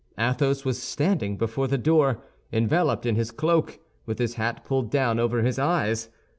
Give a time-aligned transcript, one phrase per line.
[0.17, 3.77] Athos was standing before the door, enveloped in his cloak,
[4.07, 6.09] with his hat pulled down over his eyes.